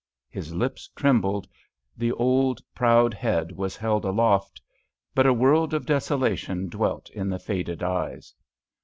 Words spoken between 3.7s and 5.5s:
held aloft, but a